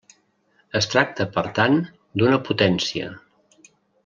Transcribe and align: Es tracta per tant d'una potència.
Es 0.79 0.87
tracta 0.93 1.27
per 1.37 1.43
tant 1.59 1.77
d'una 2.21 2.43
potència. 2.51 3.13